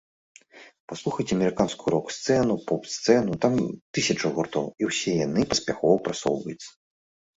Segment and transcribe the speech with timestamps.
[0.91, 3.53] Паслухайце амерыканскую рок-сцэну, поп-сцэну, там
[3.99, 6.69] тысячы гуртоў, і ўсе яны паспяхова прасоўваюцца.